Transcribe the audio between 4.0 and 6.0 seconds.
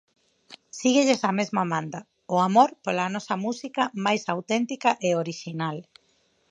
máis auténtica e orixinal.